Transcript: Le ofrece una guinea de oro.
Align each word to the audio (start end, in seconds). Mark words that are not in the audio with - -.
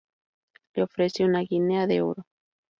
Le 0.73 0.81
ofrece 0.81 1.23
una 1.25 1.41
guinea 1.41 1.85
de 1.85 2.01
oro. 2.01 2.25